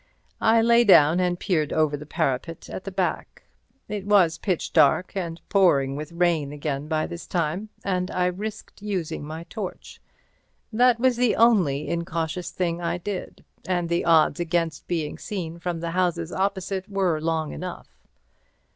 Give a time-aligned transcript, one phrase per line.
[0.41, 3.43] I lay down and peered over the parapet at the back.
[3.87, 8.81] It was pitch dark and pouring with rain again by this time, and I risked
[8.81, 10.01] using my torch.
[10.73, 15.81] That was the only incautious thing I did, and the odds against being seen from
[15.81, 17.95] the houses opposite were long enough.